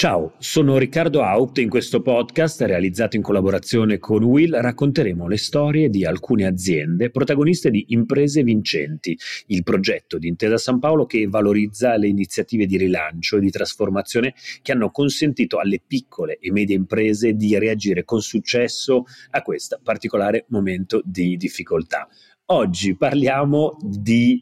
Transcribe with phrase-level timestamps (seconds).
[0.00, 5.36] Ciao, sono Riccardo Haupt e in questo podcast, realizzato in collaborazione con Will, racconteremo le
[5.36, 9.14] storie di alcune aziende protagoniste di Imprese Vincenti,
[9.48, 14.32] il progetto di Intesa San Paolo che valorizza le iniziative di rilancio e di trasformazione
[14.62, 20.46] che hanno consentito alle piccole e medie imprese di reagire con successo a questo particolare
[20.48, 22.08] momento di difficoltà.
[22.46, 24.40] Oggi parliamo di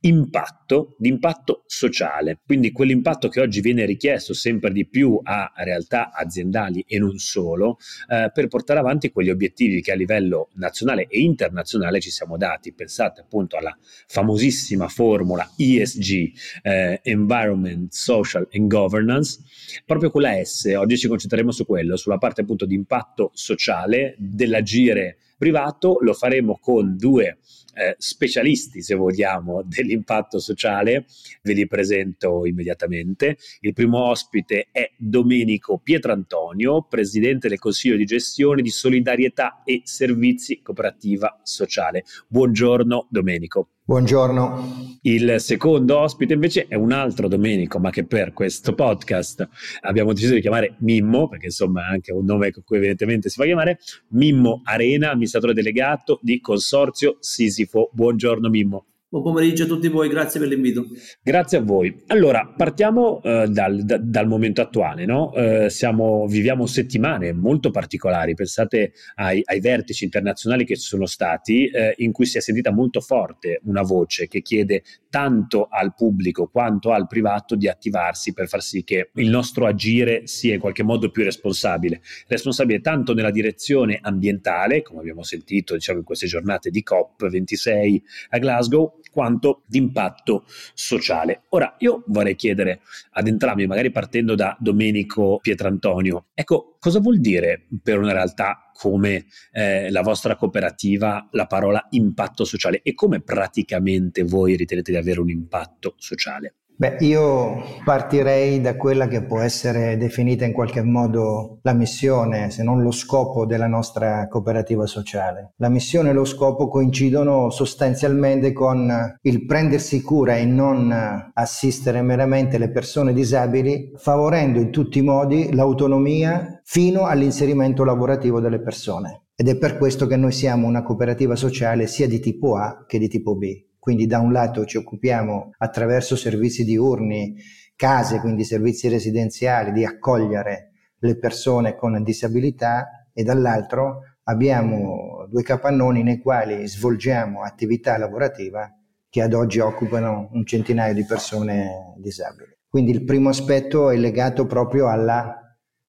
[0.00, 6.12] impatto, di impatto sociale, quindi quell'impatto che oggi viene richiesto sempre di più a realtà
[6.12, 11.20] aziendali e non solo, eh, per portare avanti quegli obiettivi che a livello nazionale e
[11.20, 12.72] internazionale ci siamo dati.
[12.72, 13.76] Pensate appunto alla
[14.06, 19.40] famosissima formula ESG, eh, Environment, Social and Governance,
[19.84, 24.14] proprio con la S, oggi ci concentreremo su quello, sulla parte appunto di impatto sociale
[24.18, 27.38] dell'agire privato, lo faremo con due
[27.74, 31.06] eh, specialisti, se vogliamo, dell'impatto sociale,
[31.42, 33.38] ve li presento immediatamente.
[33.60, 40.60] Il primo ospite è Domenico Pietrantonio, presidente del Consiglio di gestione di solidarietà e servizi
[40.60, 42.04] cooperativa sociale.
[42.26, 43.68] Buongiorno Domenico.
[43.88, 44.98] Buongiorno.
[45.00, 49.48] Il secondo ospite invece è un altro Domenico, ma che per questo podcast
[49.80, 53.36] abbiamo deciso di chiamare Mimmo, perché insomma è anche un nome con cui evidentemente si
[53.36, 53.78] fa chiamare,
[54.08, 57.88] Mimmo Arena, amministratore delegato di Consorzio Sisifo.
[57.94, 58.84] Buongiorno Mimmo.
[59.10, 60.84] Buon pomeriggio a tutti voi, grazie per l'invito.
[61.22, 62.02] Grazie a voi.
[62.08, 65.06] Allora, partiamo eh, dal, da, dal, momento attuale.
[65.06, 65.32] No?
[65.32, 71.68] Eh, siamo, viviamo settimane molto particolari, pensate ai, ai vertici internazionali che ci sono stati,
[71.68, 76.48] eh, in cui si è sentita molto forte una voce che chiede tanto al pubblico
[76.48, 80.82] quanto al privato di attivarsi per far sì che il nostro agire sia in qualche
[80.82, 82.02] modo più responsabile.
[82.26, 88.38] Responsabile tanto nella direzione ambientale, come abbiamo sentito diciamo, in queste giornate di COP26 a
[88.38, 91.42] Glasgow, quanto di impatto sociale.
[91.50, 92.80] Ora, io vorrei chiedere
[93.12, 99.26] ad entrambi, magari partendo da Domenico Pietrantonio, ecco, cosa vuol dire per una realtà come
[99.52, 105.20] eh, la vostra cooperativa la parola impatto sociale e come praticamente voi ritenete di avere
[105.20, 106.54] un impatto sociale?
[106.80, 112.62] Beh, io partirei da quella che può essere definita in qualche modo la missione, se
[112.62, 115.54] non lo scopo della nostra cooperativa sociale.
[115.56, 120.94] La missione e lo scopo coincidono sostanzialmente con il prendersi cura e non
[121.34, 128.60] assistere meramente le persone disabili, favorendo in tutti i modi l'autonomia fino all'inserimento lavorativo delle
[128.60, 129.24] persone.
[129.34, 133.00] Ed è per questo che noi siamo una cooperativa sociale sia di tipo A che
[133.00, 133.66] di tipo B.
[133.88, 137.36] Quindi da un lato ci occupiamo attraverso servizi diurni,
[137.74, 146.02] case, quindi servizi residenziali, di accogliere le persone con disabilità e dall'altro abbiamo due capannoni
[146.02, 148.70] nei quali svolgiamo attività lavorativa
[149.08, 152.58] che ad oggi occupano un centinaio di persone disabili.
[152.68, 155.34] Quindi il primo aspetto è legato proprio alla,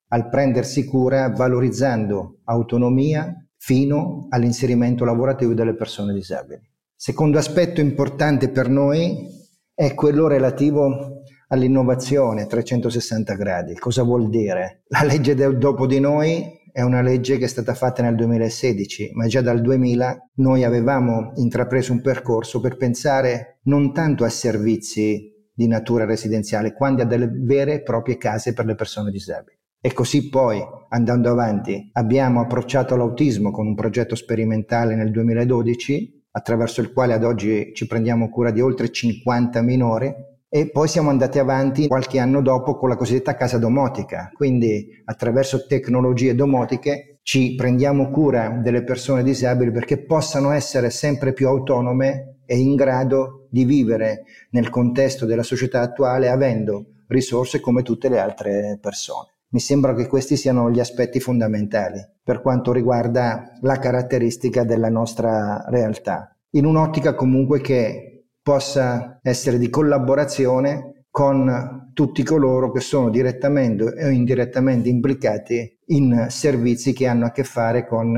[0.08, 6.69] al prendersi cura valorizzando autonomia fino all'inserimento lavorativo delle persone disabili.
[7.02, 9.26] Secondo aspetto importante per noi
[9.74, 13.74] è quello relativo all'innovazione 360 gradi.
[13.76, 14.84] Cosa vuol dire?
[14.88, 16.44] La legge del dopo di noi
[16.74, 21.32] è una legge che è stata fatta nel 2016, ma già dal 2000 noi avevamo
[21.36, 27.30] intrapreso un percorso per pensare non tanto a servizi di natura residenziale, quanto a delle
[27.32, 29.58] vere e proprie case per le persone disabili.
[29.80, 36.82] E così poi, andando avanti, abbiamo approcciato l'autismo con un progetto sperimentale nel 2012 attraverso
[36.82, 40.12] il quale ad oggi ci prendiamo cura di oltre 50 minori
[40.48, 45.68] e poi siamo andati avanti qualche anno dopo con la cosiddetta casa domotica, quindi attraverso
[45.68, 52.58] tecnologie domotiche ci prendiamo cura delle persone disabili perché possano essere sempre più autonome e
[52.58, 58.80] in grado di vivere nel contesto della società attuale avendo risorse come tutte le altre
[58.82, 59.39] persone.
[59.52, 65.66] Mi sembra che questi siano gli aspetti fondamentali per quanto riguarda la caratteristica della nostra
[65.70, 73.84] realtà, in un'ottica comunque che possa essere di collaborazione con tutti coloro che sono direttamente
[73.84, 78.18] o indirettamente implicati in servizi che hanno a che fare con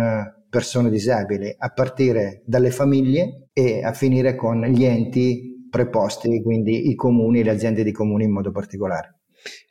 [0.50, 6.96] persone disabili, a partire dalle famiglie e a finire con gli enti preposti, quindi i
[6.96, 9.22] comuni e le aziende di comuni in modo particolare.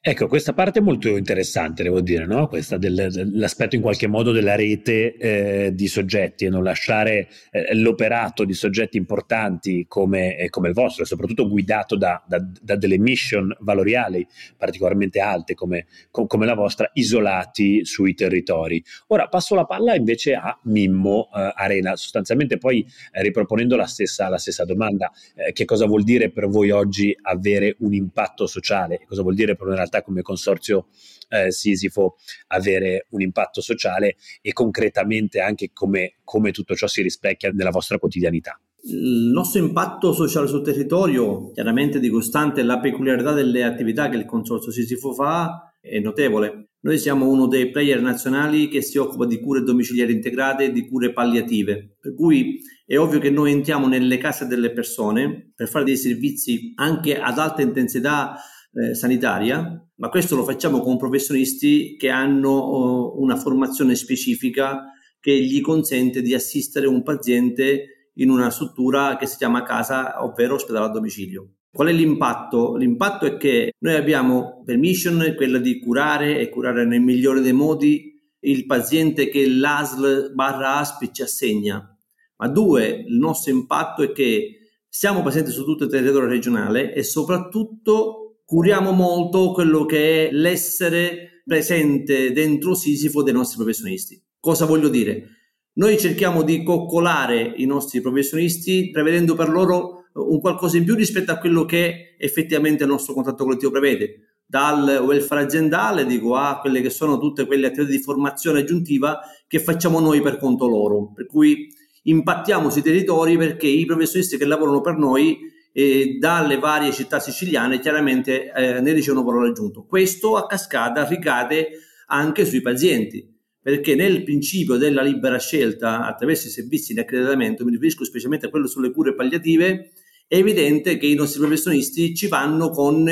[0.03, 2.49] Ecco, questa parte è molto interessante, devo dire, no?
[2.49, 7.75] Questa del, l'aspetto in qualche modo della rete eh, di soggetti e non lasciare eh,
[7.75, 12.97] l'operato di soggetti importanti come, eh, come il vostro, soprattutto guidato da, da, da, delle
[12.97, 14.27] mission valoriali
[14.57, 18.83] particolarmente alte come, com, come, la vostra, isolati sui territori.
[19.09, 24.31] Ora passo la palla invece a Mimmo eh, Arena, sostanzialmente poi eh, riproponendo la stessa,
[24.31, 29.03] la stessa domanda, eh, che cosa vuol dire per voi oggi avere un impatto sociale?
[29.07, 30.87] Cosa vuol dire per una realtà come consorzio
[31.29, 32.17] eh, Sisifo
[32.49, 37.99] avere un impatto sociale e concretamente anche come, come tutto ciò si rispecchia nella vostra
[37.99, 38.59] quotidianità.
[38.83, 44.25] Il nostro impatto sociale sul territorio, chiaramente di costante, la peculiarità delle attività che il
[44.25, 46.69] consorzio Sisifo fa è notevole.
[46.83, 50.89] Noi siamo uno dei player nazionali che si occupa di cure domiciliari integrate e di
[50.89, 55.85] cure palliative, per cui è ovvio che noi entriamo nelle case delle persone per fare
[55.85, 58.35] dei servizi anche ad alta intensità
[58.73, 65.39] eh, sanitaria, ma questo lo facciamo con professionisti che hanno oh, una formazione specifica che
[65.43, 70.87] gli consente di assistere un paziente in una struttura che si chiama casa, ovvero ospedale
[70.87, 71.55] a domicilio.
[71.73, 72.77] Qual è l'impatto?
[72.77, 77.53] L'impatto è che noi abbiamo per mission quella di curare e curare nel migliore dei
[77.53, 81.97] modi il paziente che l'ASL barra ASPI ci assegna.
[82.37, 87.03] Ma due, il nostro impatto è che siamo presenti su tutto il territorio regionale e
[87.03, 88.20] soprattutto
[88.51, 94.21] curiamo molto quello che è l'essere presente dentro Sisifo dei nostri professionisti.
[94.41, 95.29] Cosa voglio dire?
[95.75, 101.31] Noi cerchiamo di coccolare i nostri professionisti prevedendo per loro un qualcosa in più rispetto
[101.31, 106.81] a quello che effettivamente il nostro contratto collettivo prevede, dal welfare aziendale dico, a quelle
[106.81, 111.27] che sono tutte quelle attività di formazione aggiuntiva che facciamo noi per conto loro, per
[111.27, 111.69] cui
[112.03, 115.39] impattiamo sui territori perché i professionisti che lavorano per noi
[115.73, 119.85] e dalle varie città siciliane chiaramente eh, ne ricevono valore aggiunto.
[119.85, 121.69] Questo a cascata ricade
[122.07, 123.27] anche sui pazienti,
[123.63, 128.51] perché nel principio della libera scelta attraverso i servizi di accreditamento, mi riferisco specialmente a
[128.51, 129.91] quello sulle cure palliative,
[130.27, 133.09] è evidente che i nostri professionisti ci vanno con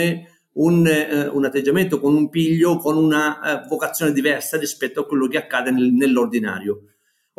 [0.53, 5.29] un, eh, un atteggiamento, con un piglio, con una eh, vocazione diversa rispetto a quello
[5.29, 6.83] che accade nel, nell'ordinario.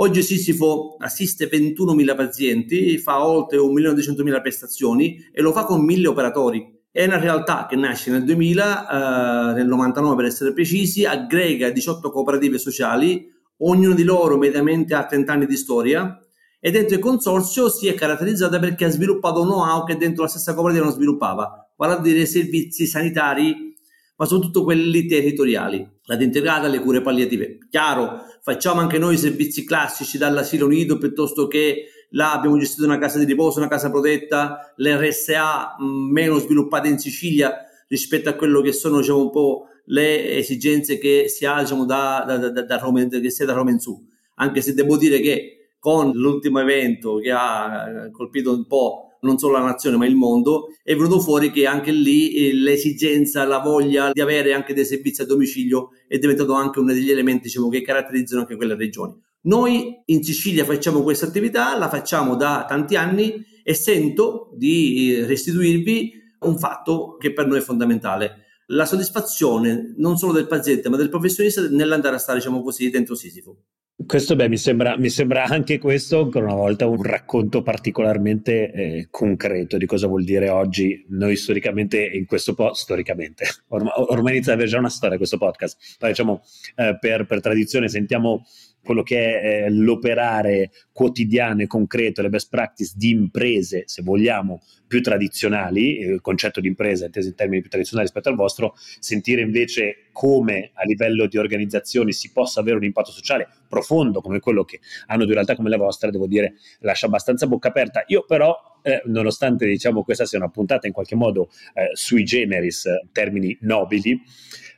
[0.01, 6.65] Oggi Sisifo assiste 21.000 pazienti, fa oltre 1.200.000 prestazioni e lo fa con 1.000 operatori.
[6.89, 12.11] È una realtà che nasce nel 2000, eh, nel 99 per essere precisi, aggrega 18
[12.11, 16.17] cooperative sociali, ognuno di loro mediamente ha 30 anni di storia
[16.61, 20.29] e dentro il consorzio si è caratterizzata perché ha sviluppato un know-how che dentro la
[20.29, 23.69] stessa cooperativa non sviluppava, vale a dire servizi sanitari
[24.19, 27.57] ma soprattutto quelli territoriali, la integrata, le cure palliative.
[27.69, 33.19] Chiaro, facciamo anche noi servizi classici dall'asilo nido piuttosto che là abbiamo gestito una casa
[33.19, 38.71] di riposo, una casa protetta, l'RSA mh, meno sviluppate in Sicilia rispetto a quello che
[38.71, 43.05] sono diciamo, un po' le esigenze che si ha diciamo, da, da, da, da, Roma,
[43.07, 44.07] che sia da Roma in su.
[44.35, 49.53] Anche se devo dire che con l'ultimo evento che ha colpito un po' non solo
[49.53, 54.11] la nazione ma il mondo, è venuto fuori che anche lì eh, l'esigenza, la voglia
[54.11, 57.81] di avere anche dei servizi a domicilio è diventato anche uno degli elementi diciamo, che
[57.81, 59.15] caratterizzano anche quelle regioni.
[59.41, 65.25] Noi in Sicilia facciamo questa attività, la facciamo da tanti anni e sento di eh,
[65.25, 68.45] restituirvi un fatto che per noi è fondamentale.
[68.67, 73.15] La soddisfazione non solo del paziente ma del professionista nell'andare a stare, diciamo così, dentro
[73.15, 73.57] Sisifo.
[74.05, 79.07] Questo, beh, mi sembra, mi sembra, anche questo, ancora una volta, un racconto particolarmente eh,
[79.11, 81.05] concreto di cosa vuol dire oggi.
[81.09, 85.37] Noi storicamente in questo podcast, storicamente, ormai, ormai inizia ad avere già una storia questo
[85.37, 86.41] podcast, ma diciamo
[86.75, 88.45] eh, per, per tradizione sentiamo
[88.89, 94.63] quello che è eh, l'operare quotidiano e concreto, le best practice di imprese, se vogliamo,
[94.87, 98.73] più tradizionali, eh, il concetto di impresa inteso in termini più tradizionali rispetto al vostro,
[98.99, 104.39] sentire invece come a livello di organizzazioni si possa avere un impatto sociale profondo come
[104.39, 108.03] quello che hanno due realtà come la vostra, devo dire, lascia abbastanza bocca aperta.
[108.07, 112.87] Io però eh, nonostante diciamo questa sia una puntata in qualche modo eh, sui generis,
[113.11, 114.19] termini nobili,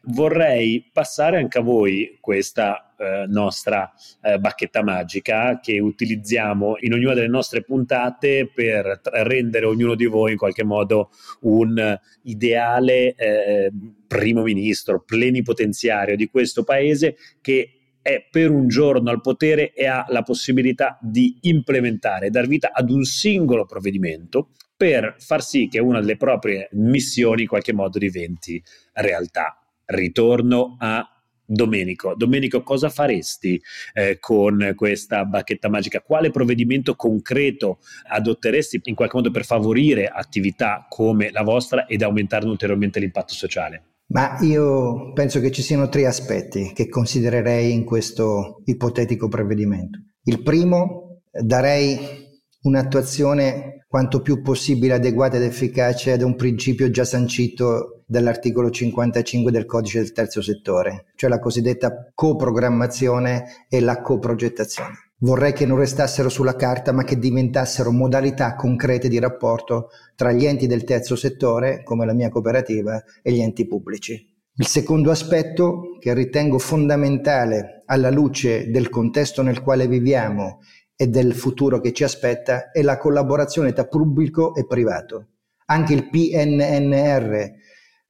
[0.03, 3.91] vorrei passare anche a voi questa eh, nostra
[4.21, 10.33] eh, bacchetta magica che utilizziamo in ognuna delle nostre puntate per rendere ognuno di voi
[10.33, 11.09] in qualche modo
[11.41, 13.71] un ideale eh,
[14.07, 20.05] primo ministro, plenipotenziario di questo paese che è per un giorno al potere e ha
[20.09, 25.99] la possibilità di implementare, dar vita ad un singolo provvedimento per far sì che una
[25.99, 28.61] delle proprie missioni in qualche modo diventi
[28.93, 29.55] realtà.
[29.85, 31.07] Ritorno a
[31.53, 32.13] Domenico.
[32.15, 33.61] Domenico, cosa faresti
[33.93, 35.99] eh, con questa bacchetta magica?
[35.99, 42.45] Quale provvedimento concreto adotteresti in qualche modo per favorire attività come la vostra ed aumentare
[42.47, 43.83] ulteriormente l'impatto sociale?
[44.13, 49.99] Ma io penso che ci siano tre aspetti che considererei in questo ipotetico provvedimento.
[50.23, 52.30] Il primo, darei
[52.63, 59.65] un'attuazione quanto più possibile adeguata ed efficace ad un principio già sancito dall'articolo 55 del
[59.65, 65.11] codice del terzo settore, cioè la cosiddetta coprogrammazione e la coprogettazione.
[65.23, 70.45] Vorrei che non restassero sulla carta, ma che diventassero modalità concrete di rapporto tra gli
[70.45, 74.29] enti del terzo settore, come la mia cooperativa, e gli enti pubblici.
[74.55, 80.59] Il secondo aspetto, che ritengo fondamentale alla luce del contesto nel quale viviamo
[81.01, 85.29] e del futuro che ci aspetta, è la collaborazione tra pubblico e privato.
[85.65, 87.33] Anche il PNNR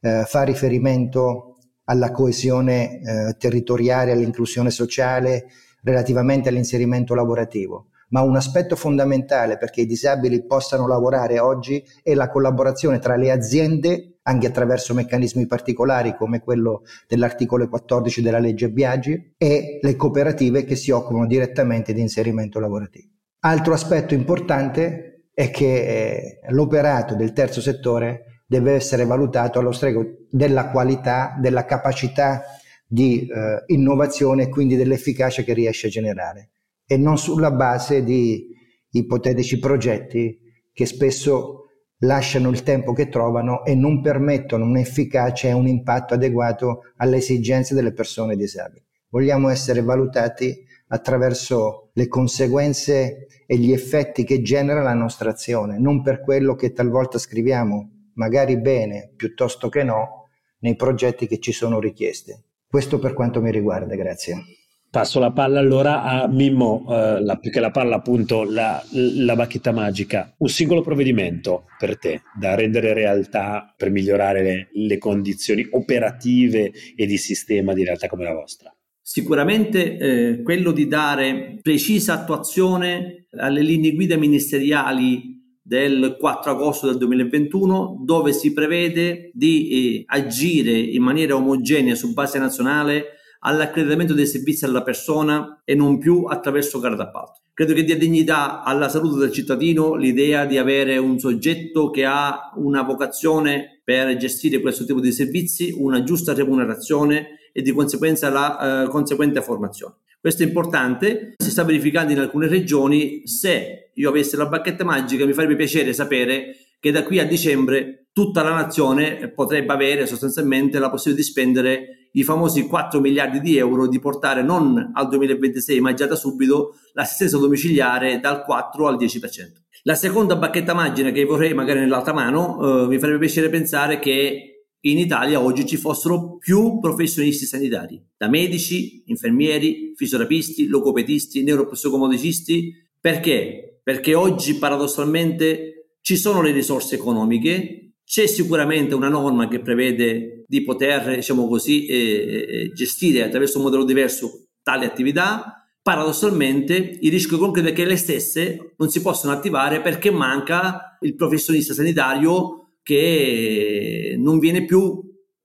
[0.02, 1.56] eh, fa riferimento
[1.86, 5.46] alla coesione eh, territoriale, all'inclusione sociale,
[5.84, 12.28] relativamente all'inserimento lavorativo, ma un aspetto fondamentale perché i disabili possano lavorare oggi è la
[12.28, 19.34] collaborazione tra le aziende, anche attraverso meccanismi particolari come quello dell'articolo 14 della legge Biagi,
[19.38, 23.10] e le cooperative che si occupano direttamente di inserimento lavorativo.
[23.40, 30.06] Altro aspetto importante è che eh, l'operato del terzo settore deve essere valutato allo stregua
[30.30, 32.44] della qualità, della capacità
[32.86, 36.50] di eh, innovazione e quindi dell'efficacia che riesce a generare
[36.86, 38.50] e non sulla base di
[38.90, 40.38] ipotetici progetti
[40.74, 41.71] che spesso
[42.02, 47.74] lasciano il tempo che trovano e non permettono un'efficacia e un impatto adeguato alle esigenze
[47.74, 48.84] delle persone disabili.
[49.10, 56.02] Vogliamo essere valutati attraverso le conseguenze e gli effetti che genera la nostra azione, non
[56.02, 60.30] per quello che talvolta scriviamo, magari bene piuttosto che no,
[60.60, 62.34] nei progetti che ci sono richiesti.
[62.68, 64.61] Questo per quanto mi riguarda, grazie.
[64.92, 69.38] Passo la palla allora a Mimmo, eh, la, più che la palla appunto la, la,
[69.38, 70.36] bacchetta magica.
[70.40, 77.06] Un singolo provvedimento per te da rendere realtà per migliorare le, le condizioni operative e
[77.06, 78.76] di sistema di realtà come la vostra.
[79.02, 86.98] Sicuramente eh, quello di dare precisa attuazione alle linee guida ministeriali del 4 agosto del
[86.98, 94.26] 2021 dove si prevede di eh, agire in maniera omogenea su base nazionale all'accreditamento dei
[94.26, 97.42] servizi alla persona e non più attraverso gara d'appalto.
[97.54, 102.52] Credo che dia dignità alla salute del cittadino l'idea di avere un soggetto che ha
[102.56, 108.84] una vocazione per gestire questo tipo di servizi, una giusta remunerazione e di conseguenza la
[108.84, 109.96] eh, conseguente formazione.
[110.20, 115.26] Questo è importante, si sta verificando in alcune regioni, se io avessi la bacchetta magica
[115.26, 120.80] mi farebbe piacere sapere che da qui a dicembre tutta la nazione potrebbe avere sostanzialmente
[120.80, 125.80] la possibilità di spendere i famosi 4 miliardi di euro, di portare non al 2026
[125.80, 129.62] ma già da subito l'assistenza domiciliare dal 4 al 10%.
[129.84, 134.52] La seconda bacchetta magica che vorrei magari nell'altra mano, eh, mi farebbe piacere pensare che
[134.82, 142.74] in Italia oggi ci fossero più professionisti sanitari, da medici, infermieri, fisioterapisti, logopedisti, neuropsicomodicisti.
[143.00, 143.80] Perché?
[143.84, 150.64] Perché oggi paradossalmente ci sono le risorse economiche, c'è sicuramente una norma che prevede di
[150.66, 155.66] poter, diciamo così, eh, gestire attraverso un modello diverso tali attività.
[155.82, 161.16] Paradossalmente il rischio concreto è che le stesse non si possono attivare perché manca il
[161.16, 164.82] professionista sanitario che non viene più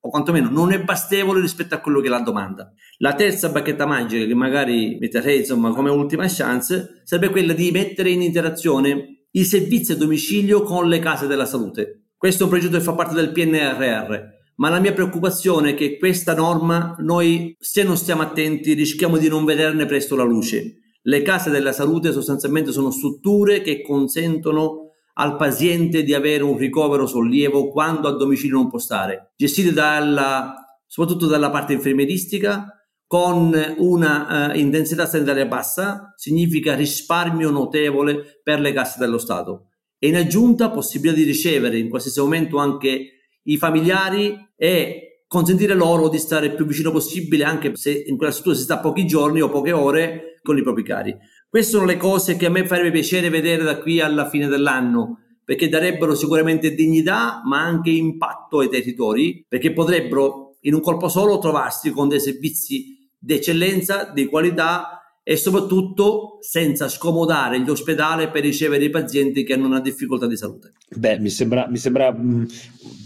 [0.00, 2.72] o quantomeno non è bastevole rispetto a quello che la domanda.
[2.98, 8.10] La terza bacchetta magica che magari metterei insomma come ultima chance sarebbe quella di mettere
[8.10, 12.00] in interazione i servizi a domicilio con le case della salute.
[12.18, 14.14] Questo progetto fa parte del PNRR,
[14.56, 19.28] ma la mia preoccupazione è che questa norma noi se non stiamo attenti rischiamo di
[19.28, 20.78] non vederne presto la luce.
[21.02, 27.06] Le case della salute sostanzialmente sono strutture che consentono al paziente di avere un ricovero
[27.06, 30.54] sollievo quando a domicilio non può stare, gestite dalla,
[30.86, 32.66] soprattutto dalla parte infermieristica
[33.06, 39.68] con una uh, intensità sanitaria bassa, significa risparmio notevole per le casse dello Stato.
[39.98, 43.10] E in aggiunta possibilità di ricevere in qualsiasi momento anche
[43.42, 48.56] i familiari e consentire loro di stare più vicino possibile, anche se in quella struttura
[48.56, 51.16] si sta pochi giorni o poche ore, con i propri cari.
[51.48, 55.20] Queste sono le cose che a me farebbe piacere vedere da qui alla fine dell'anno,
[55.44, 61.38] perché darebbero sicuramente dignità, ma anche impatto ai territori, perché potrebbero in un colpo solo
[61.38, 68.42] trovarsi con dei servizi di eccellenza, di qualità e soprattutto senza scomodare gli ospedali per
[68.42, 70.74] ricevere i pazienti che hanno una difficoltà di salute.
[70.96, 72.46] Beh, mi sembra, mi sembra mh,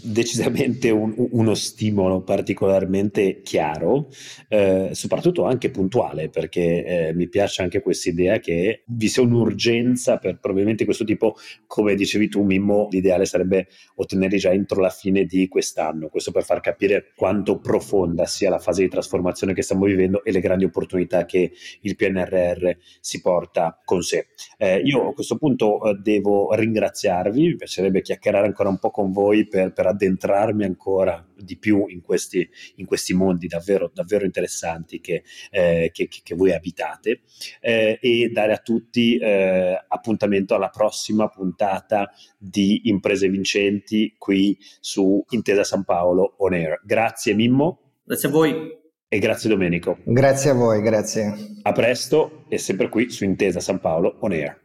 [0.03, 4.09] decisamente un, uno stimolo particolarmente chiaro,
[4.49, 10.19] eh, soprattutto anche puntuale, perché eh, mi piace anche questa idea che vi sia un'urgenza
[10.19, 11.35] per probabilmente questo tipo,
[11.65, 16.43] come dicevi tu Mimmo, l'ideale sarebbe ottenerli già entro la fine di quest'anno, questo per
[16.43, 20.65] far capire quanto profonda sia la fase di trasformazione che stiamo vivendo e le grandi
[20.65, 21.51] opportunità che
[21.81, 24.27] il piano PNRR si porta con sé.
[24.57, 29.11] Eh, io a questo punto eh, devo ringraziarvi, mi piacerebbe chiacchierare ancora un po' con
[29.11, 34.99] voi per, per addentrarmi ancora di più in questi, in questi mondi davvero, davvero interessanti
[34.99, 37.21] che, eh, che, che, voi abitate
[37.59, 45.23] eh, e dare a tutti eh, appuntamento alla prossima puntata di Imprese Vincenti qui su
[45.29, 46.81] Intesa San Paolo On Air.
[46.83, 47.79] Grazie Mimmo.
[48.03, 48.80] Grazie a voi
[49.13, 49.97] e grazie Domenico.
[50.05, 51.57] Grazie a voi, grazie.
[51.63, 54.57] A presto e sempre qui su Intesa San Paolo On Air.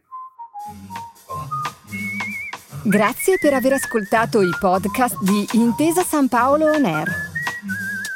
[2.85, 7.09] Grazie per aver ascoltato i podcast di Intesa San Paolo On Air.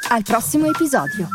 [0.07, 1.27] Al prossimo episodio.